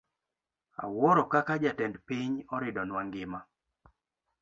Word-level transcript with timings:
Awuoro 0.83 1.23
kaka 1.31 1.53
jatend 1.63 1.95
piny 2.07 2.35
oridonwa 2.55 3.01
ngima. 3.07 3.39